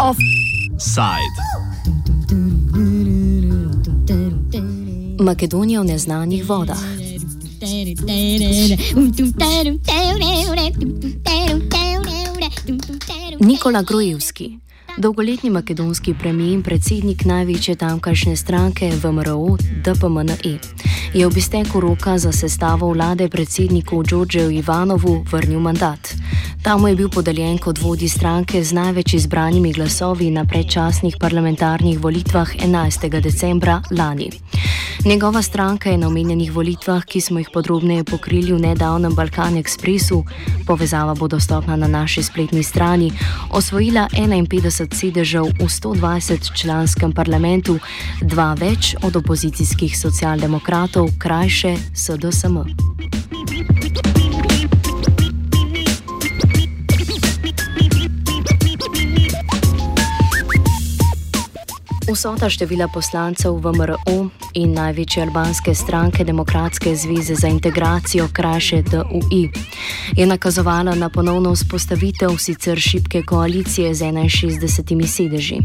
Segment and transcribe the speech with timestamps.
[0.00, 1.38] Offside.
[5.20, 6.78] Makedonija v neznanih vodah.
[13.40, 14.58] Nikola Grojevski,
[14.98, 20.58] dolgoletni makedonski premijer in predsednik največje tamkajšnje stranke VMRO DPMNE,
[21.14, 26.14] je ob izteku roka za sestavo vlade predsedniku Đorđeju Ivanovu vrnil mandat.
[26.64, 31.98] Ta mu je bil podeljen kot vodji stranke z največ izbranimi glasovi na predčasnih parlamentarnih
[32.00, 33.20] volitvah 11.
[33.20, 34.30] decembra lani.
[35.04, 40.22] Njegova stranka je na omenjenih volitvah, ki smo jih podrobneje pokrili v nedavnem Balkan Expressu,
[40.66, 43.12] povezava bo dostopna na naši spletni strani,
[43.50, 47.78] osvojila 51 sedežev v 120 članskem parlamentu,
[48.22, 52.56] dva več od opozicijskih socialdemokratov, krajše SDSM.
[62.14, 69.50] Vsota števila poslancev v MRO in največje albanske stranke Demokratske zveze za integracijo, krajše DUI,
[70.14, 75.58] je nakazovala na ponovno vzpostavitev sicer šibke koalicije z 61 sedeži.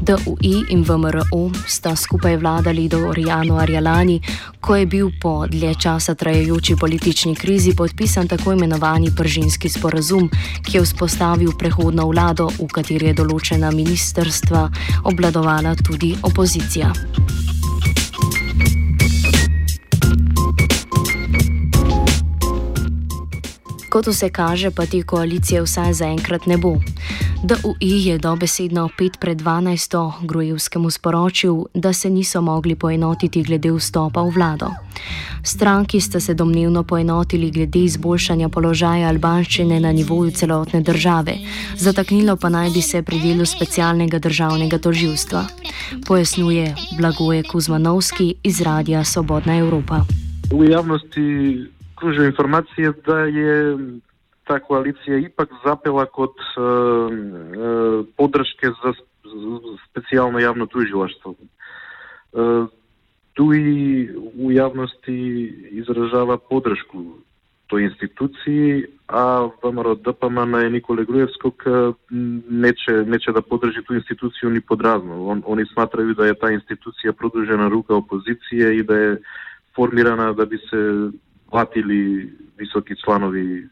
[0.00, 4.20] DUI in VMRO sta skupaj vladali do januarja lani,
[4.60, 10.30] ko je bil po dlje časa trajajoči politični krizi podpisan tako imenovani pržinski sporazum,
[10.64, 14.68] ki je vzpostavil prehodno vlado, v kateri je določena ministerstva
[15.04, 16.92] obladovala tudi opozicija.
[23.92, 26.78] Kot vse kaže, pa te koalicije vsaj zaenkrat ne bo.
[27.44, 30.12] DUI je dobesedno 5 pred 12.
[30.22, 34.70] Grojevskemu sporočil, da se niso mogli poenotiti glede vstopa v vlado.
[35.44, 41.36] Stranki sta se domnevno poenotili glede izboljšanja položaja albanščine na nivoju celotne države,
[41.76, 45.46] zataknilo pa naj bi se pri delu specialnega državnega toživstva.
[46.08, 49.96] Pojasnjuje Blagoje Kuzmanovski iz Radia Svobodna Evropa.
[50.58, 51.26] V javnosti
[51.98, 53.76] kružijo informacije, da je
[54.44, 58.92] ta koalicija ipak zapela kot uh, uh, podrške za
[59.90, 61.34] specijalno javno tužilaštvo.
[62.32, 62.66] Uh,
[63.32, 65.18] tu i u javnosti
[65.70, 67.04] izražava podršku
[67.72, 71.64] по институции, а ВМРО ДПМН е Николе Груевског
[72.10, 72.72] не
[73.18, 75.24] че да подржи ту институцију ни подразно.
[75.24, 79.16] Он, они сматрају да е таа институција продужена рука опозиција и да е
[79.72, 81.08] формирана да би се
[81.48, 82.28] платили
[82.60, 83.64] високи чланови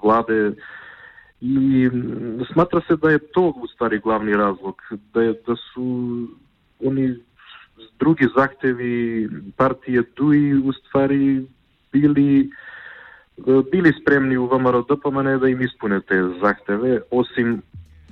[0.00, 0.56] владе.
[1.42, 1.90] И
[2.52, 4.80] сматра се да е тоа устари главни разлог,
[5.12, 6.24] да, е, да су
[6.80, 7.20] они
[8.00, 9.28] други захтеви
[9.60, 11.44] партија ДУИ уствари
[11.92, 12.48] били
[13.46, 17.62] били спремни у ВМРО ДПМН да им испунете захтеве, осим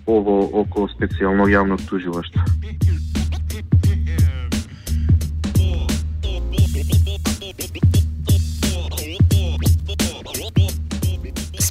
[0.07, 2.43] ово око специјално јавно тужилаштво.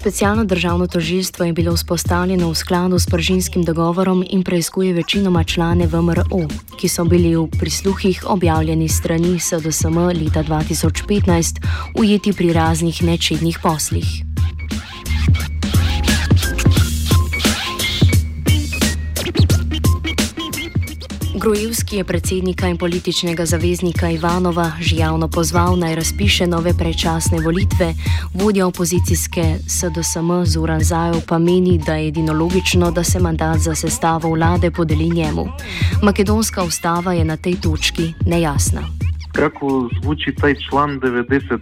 [0.02, 5.88] Specialno državno tožilstvo je bilo vzpostavljeno v skladu s pržinskim dogovorom in preizkuje večinoma člane
[5.88, 6.48] VMRO,
[6.80, 11.62] ki so bili v prisluhih objavljeni strani SDSM leta 2015,
[12.00, 14.31] ujeti pri raznih nečednih poslih.
[21.42, 27.88] Grojevski je predsednika in političnega zaveznika Ivanova že javno pozval naj razpiše nove predčasne volitve,
[28.34, 29.44] vodja opozicijske
[29.78, 34.72] SDSM Zoran Zajev pa meni, da je edino logično, da se mandat za sestavo vlade
[34.72, 35.46] podeli njemu.
[36.04, 38.82] Makedonska ustava je na tej točki nejasna.
[39.32, 41.60] Kako zvuči taj član 90 uh,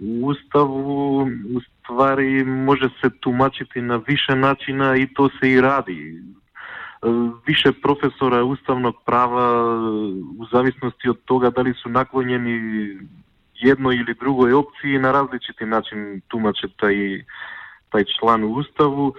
[0.00, 1.22] u Ustavu,
[1.56, 6.22] u stvari može se tumačiti na više načina i to se i radi.
[7.46, 9.80] више професора уставног права
[10.38, 12.98] у зависности од тога дали су наклонени
[13.62, 17.24] едно или друго е опции на различити начин тумачат тај
[17.92, 19.14] тај члан у уставу.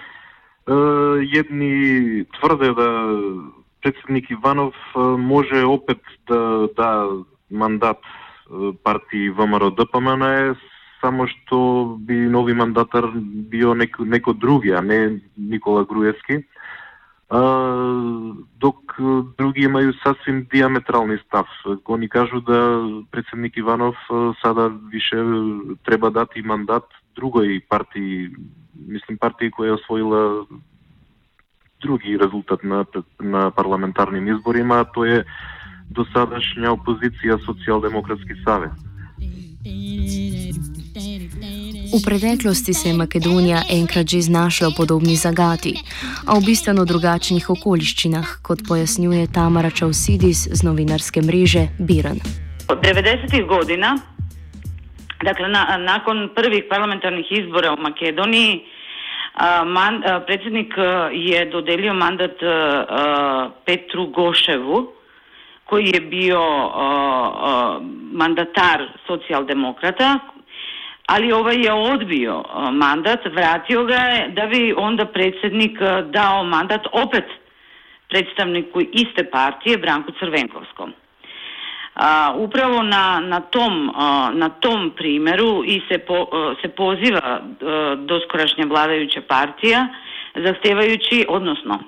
[0.68, 2.90] Едни тврде да
[3.82, 4.76] председник Иванов
[5.18, 7.10] може опет да да
[7.52, 8.02] мандат
[8.84, 10.56] партии ВМРО ДПМН е
[11.02, 16.44] само што би нови мандатар био некој неко други, а не Никола Груевски
[17.30, 18.96] док
[19.38, 21.48] други имају сасвим диаметрални став.
[21.84, 23.96] Го ни кажу да председник Иванов
[24.42, 25.24] сада више
[25.84, 26.84] треба дати мандат
[27.18, 28.30] другој партии,
[28.76, 30.46] мислим партии која освоила
[31.82, 32.86] други резултат на,
[33.20, 35.26] на парламентарним изборима, а тоа е
[35.92, 38.72] досадашња опозиција Социјалдемократски савет.
[41.98, 45.74] V preteklosti se je Makedonija enkrat že znašla v podobni zagati,
[46.30, 52.22] a v bistveno drugačnih okoliščinah, kot pojasnjuje Tamara Čausidis z novinarske mreže Biran.
[52.70, 53.98] Od 90-ih godina,
[55.26, 58.62] dakle na, nakon prvih parlamentarnih izbora u Makedoniji,
[59.34, 60.78] a, man, a, predsjednik
[61.18, 64.94] je dodelio mandat a, Petru Goševu,
[65.66, 66.42] koji je bio
[68.14, 70.37] mandatar socijaldemokrata,
[71.08, 77.26] ali ovaj je odbio mandat, vratio ga je da bi onda predsjednik dao mandat opet
[78.10, 80.94] predstavniku iste partije Branku Crvenkovskom.
[81.96, 87.42] A, upravo na, na, tom, a, na tom primjeru i se, po, a, se poziva
[87.98, 89.88] doskorašnja vladajuća partija
[90.36, 91.80] zahtevajući, odnosno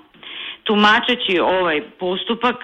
[0.63, 2.55] tumačeći ovaj postupak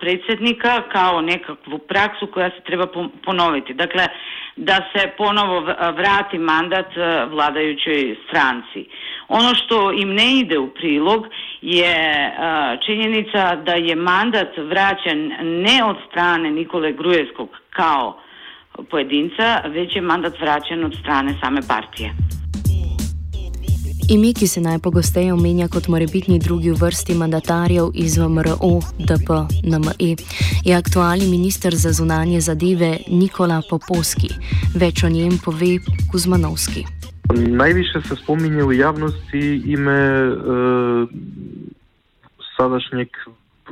[0.00, 2.86] predsjednika kao nekakvu praksu koja se treba
[3.24, 3.74] ponoviti.
[3.74, 4.06] Dakle,
[4.56, 5.60] da se ponovo
[5.96, 6.86] vrati mandat
[7.30, 8.90] vladajućoj stranci.
[9.28, 11.26] Ono što im ne ide u prilog
[11.62, 11.94] je
[12.86, 18.20] činjenica da je mandat vraćen ne od strane Nikole Grujevskog kao
[18.90, 22.10] pojedinca, već je mandat vraćen od strane same partije.
[24.10, 29.28] Ime, ki se najpogosteje omenja kot morebitni drugi v vrsti mandatarjev iz VMRO, DP,
[29.68, 30.14] NME,
[30.64, 34.30] je aktualni minister za zunanje zadeve Nikola Popovski.
[34.80, 35.76] Več o njem pove
[36.10, 36.86] Kuzmanovski.
[37.36, 39.44] Najviše se spominje v javnosti
[39.76, 41.04] ime uh,
[42.56, 43.08] sadašnjeg,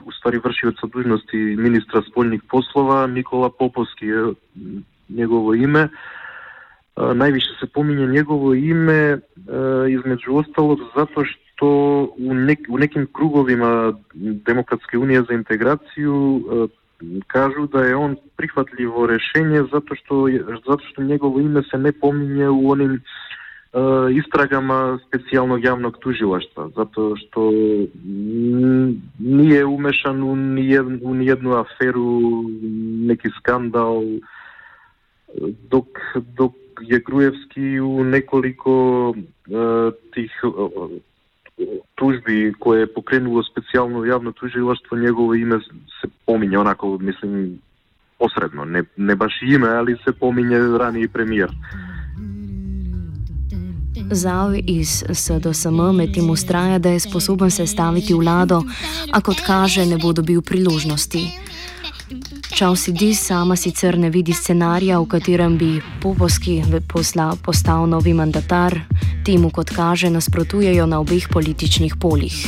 [0.05, 4.35] u stvari vršioca dužnosti ministra spoljnih poslova Nikola Popovski je
[5.09, 5.85] njegovo ime.
[5.85, 6.16] Uh,
[6.97, 11.69] највише се помине негово име измеѓу осталот затоа што
[12.17, 16.71] у, нек, у неким круговима Демократска унија за интеграцију
[17.29, 20.25] кажу да е он прихватливо решение затоа што
[20.65, 23.01] затоа што негово име се не помине у оним е,
[24.17, 27.53] истрагама специјалnog јавног тужилаштва затоа што
[29.21, 34.03] ние умешан у нијед, у ниједну аферу неки скандал
[35.69, 40.91] док док je Grujevski u nekoliko uh, tih uh,
[41.95, 45.59] tužbi koje je pokrenulo specijalno javno tužilaštvo, njegovo ime
[46.01, 47.59] se pominje onako, mislim,
[48.19, 51.51] posredno, ne, ne baš ime, ali se pominje raniji premijer.
[54.11, 58.63] Zao iz SDSM med tem ustraja, da je sposoben sestaviti vlado,
[59.13, 61.47] a kot kaže, ne bo dobil priložnosti.
[62.59, 66.63] Čausi sama sicer ne vidi scenarija, v katerem bi Popovski
[67.45, 68.73] postal novi mandatar,
[69.27, 72.47] temu kot kaže nasprotujejo na obeh političnih polih.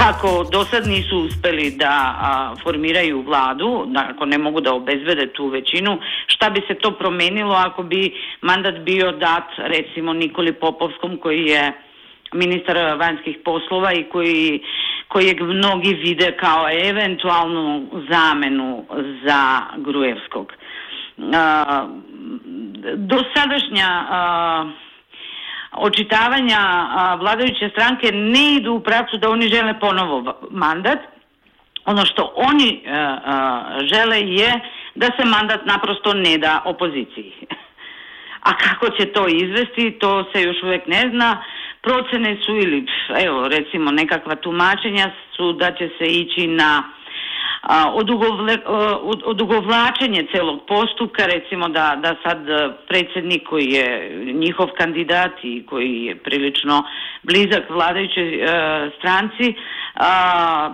[0.00, 5.32] Ako do sad nisu uspeli da a, formiraju vladu, da, ako ne mogu da obezbede
[5.32, 8.12] tu većinu, šta bi se to promenilo ako bi
[8.42, 11.72] mandat bio dat recimo Nikoli Popovskom koji je
[12.32, 14.60] ministar vanjskih poslova i koji
[15.12, 18.84] kojeg mnogi vide kao eventualnu zamenu
[19.24, 20.52] za Grujevskog.
[22.96, 23.88] Dosadašnja
[25.72, 26.58] očitavanja
[27.20, 30.98] vladajuće stranke ne idu u pravcu da oni žele ponovo mandat.
[31.84, 32.82] Ono što oni
[33.92, 34.60] žele je
[34.94, 37.32] da se mandat naprosto ne da opoziciji.
[38.48, 41.42] A kako će to izvesti, to se još uvijek ne zna
[41.82, 42.86] procene su ili
[43.26, 46.82] evo recimo nekakva tumačenja su da će se ići na
[49.24, 52.38] odugovlačenje celog postupka, recimo da, da sad
[52.88, 56.84] predsjednik koji je njihov kandidat i koji je prilično
[57.22, 58.46] blizak vladajućoj e,
[58.98, 59.54] stranci
[59.94, 60.70] a,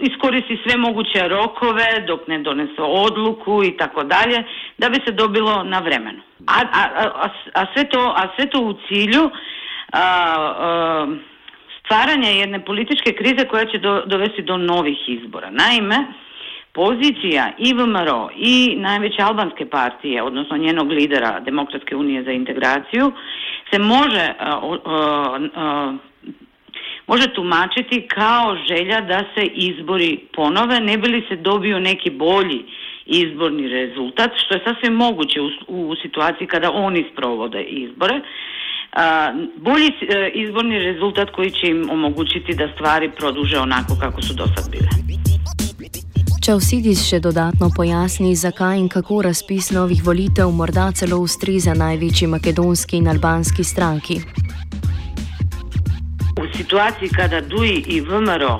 [0.00, 4.44] iskoristi sve moguće rokove dok ne donese odluku i tako dalje
[4.78, 6.22] da bi se dobilo na vremenu.
[6.46, 9.30] A, a, a, a, sve to, a sve to u cilju
[9.92, 11.16] a, a,
[11.84, 15.50] stvaranja jedne političke krize koja će do, dovesti do novih izbora.
[15.50, 16.06] Naime,
[16.72, 17.74] pozicija i
[18.36, 23.12] i najveće albanske partije, odnosno njenog lidera Demokratske unije za integraciju,
[23.72, 24.60] se može a,
[25.54, 25.92] a,
[27.06, 32.64] može tumačiti kao želja da se izbori ponove, ne bi li se dobio neki bolji
[33.06, 38.20] izborni rezultat, što je sasvim moguće u, u situaciji kada oni sprovode izbore
[39.56, 44.46] bolji e, izborni rezultat koji će im omogućiti da stvari produže onako kako su do
[44.46, 44.88] sad bile.
[46.44, 52.96] Čausidis še dodatno pojasni, zakaj in kako razpis novih volitev morda celo ustreza največji makedonski
[52.96, 54.16] in albanski stranki.
[56.40, 58.56] U situaciji kada DUI i VMRO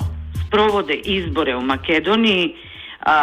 [0.47, 2.55] sprovode izbore u Makedoniji,
[3.05, 3.17] a,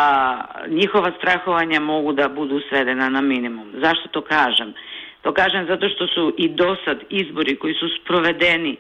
[0.69, 3.73] njihova strahovanja mogu da budu svedena na minimum.
[3.81, 4.75] Zašto to kažem?
[5.27, 8.77] To kažem zato što su i do sad izbori koji su sprovedeni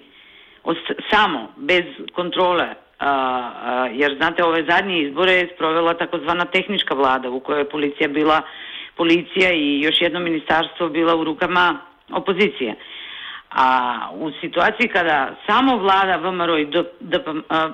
[0.64, 0.76] od,
[1.10, 7.30] samo, bez kontrole, a, a, jer znate ove zadnje izbore je sprovela takozvana tehnička vlada
[7.30, 8.42] u kojoj je policija bila
[8.96, 11.78] policija i još jedno ministarstvo bila u rukama
[12.12, 12.74] opozicije.
[13.50, 16.66] A u situaciji kada samo vlada VMRO i,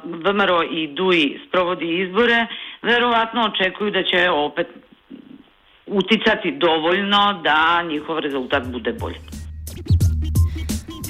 [0.04, 2.46] VMRO i DUI sprovodi izbore,
[2.82, 4.66] verovatno očekuju da će opet
[5.92, 9.18] uticati dovoljno da njihov rezultat bude bolji.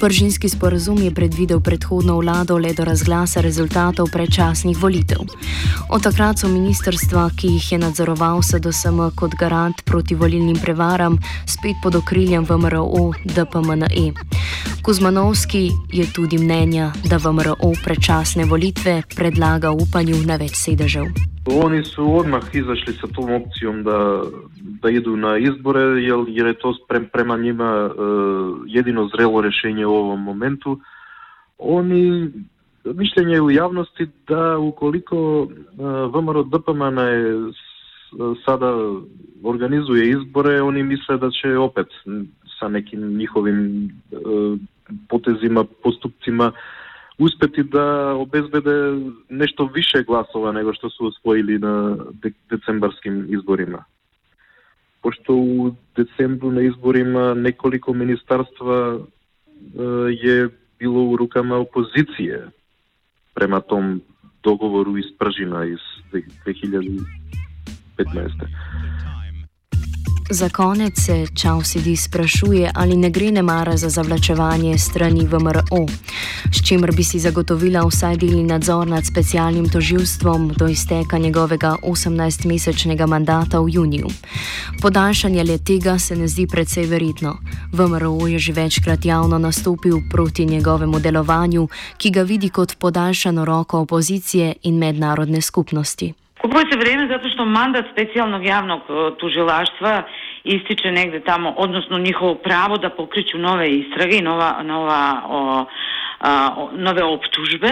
[0.03, 5.23] Pržinski sporazum je predvidel predhodno vlado le do razglasa rezultatov predčasnih volitev.
[5.89, 11.79] Od takrat so ministrstva, ki jih je nadzoroval SDSM kot garant proti volilnim prevaram, spet
[11.83, 14.11] pod okriljem VMRO DPMNE.
[14.83, 21.05] Kuzmanovski je tudi mnenja, da VMRO predčasne volitve predlaga upanju na več sedežev.
[21.47, 24.23] Oni su odmah izašli sa tom opcijom da,
[24.83, 28.07] да иду на избори, јер, јер е тоа прем, према нима е,
[28.79, 30.79] едино зрело решение во овој моменту.
[31.57, 32.31] Они
[32.83, 35.47] мишлење у јавности да уколико
[35.77, 38.69] ВМРО ДПМН е сада
[39.43, 41.89] организуе изборе, они мисле да ќе опет
[42.59, 43.89] са неки нивовим
[45.09, 46.53] потезима, поступцима
[47.19, 48.99] успети да обезбеде
[49.29, 51.97] нешто више гласова него што се освоили на
[52.49, 53.85] децембарским изборима
[55.03, 58.99] пошто у децембру на избори има неколико министарства
[60.43, 60.47] е
[60.79, 62.51] било у рука на опозиција
[63.35, 64.01] према том
[64.43, 65.17] договору из
[65.65, 65.79] из
[66.13, 68.47] 2015.
[70.33, 75.85] Za konec se Čausidi sprašuje, ali ne gre nemara za zavlačevanje strani VMRO,
[76.51, 83.07] s čimer bi si zagotovila vsaj delni nadzor nad specialnim toživstvom do izteka njegovega 18-mesečnega
[83.07, 84.07] mandata v juniju.
[84.81, 87.37] Podaljšanje le tega se ne zdi precej verjetno.
[87.71, 93.79] VMRO je že večkrat javno nastopil proti njegovemu delovanju, ki ga vidi kot podaljšano roko
[93.79, 96.13] opozicije in mednarodne skupnosti.
[96.43, 98.81] Kupuje se vrijeme zato što mandat specijalnog javnog
[99.19, 100.03] tužilaštva
[100.43, 105.65] ističe negde tamo, odnosno njihovo pravo da pokriću nove istrage i nova, nova, o,
[106.19, 107.71] a, nove optužbe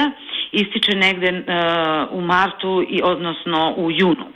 [0.52, 1.44] ističe negde e,
[2.12, 4.28] u martu i odnosno u junu.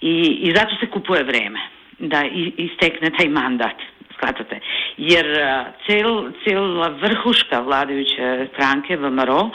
[0.00, 1.60] I, I zato se kupuje vreme
[1.98, 2.24] da
[2.56, 3.76] istekne taj mandat.
[4.16, 4.60] Shvatate?
[4.96, 9.50] Jer e, cel, cijela vrhuška vladajuće stranke VMRO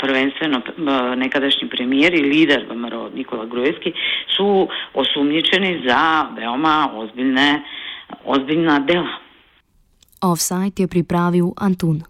[0.00, 0.60] prvenstveno
[1.16, 3.92] nekadašnji premijer i lider VMRO Nikola Grujevski
[4.36, 7.62] su osumnjičeni za veoma ozbiljne,
[8.24, 9.16] ozbiljna dela.
[10.20, 12.09] Offside je pripravil Antun.